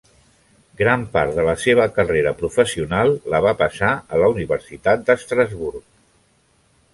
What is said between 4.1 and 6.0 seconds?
a la Universitat d'Estrasburg.